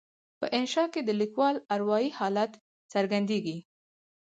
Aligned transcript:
په 0.39 0.45
انشأ 0.57 0.83
کې 0.93 1.01
د 1.03 1.09
لیکوال 1.21 1.55
اروایي 1.75 2.09
حالت 2.19 2.51
څرګندیږي. 2.93 3.57